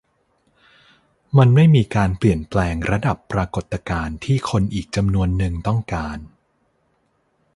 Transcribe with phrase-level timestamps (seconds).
[1.37, 6.17] มันไม่มีการเปลี่ยนแปลงระดับปรากฏการณ์ที่คนอีกจำนวนนึงต้องการ